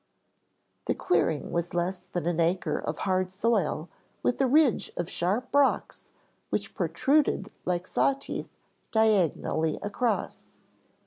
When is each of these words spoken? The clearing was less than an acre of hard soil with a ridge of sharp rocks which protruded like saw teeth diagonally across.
The 0.87 0.95
clearing 0.95 1.51
was 1.51 1.75
less 1.75 2.01
than 2.01 2.25
an 2.25 2.39
acre 2.39 2.79
of 2.79 2.97
hard 2.97 3.31
soil 3.31 3.87
with 4.23 4.41
a 4.41 4.47
ridge 4.47 4.91
of 4.97 5.07
sharp 5.11 5.53
rocks 5.53 6.11
which 6.49 6.73
protruded 6.73 7.51
like 7.65 7.85
saw 7.85 8.13
teeth 8.13 8.49
diagonally 8.91 9.77
across. 9.83 10.53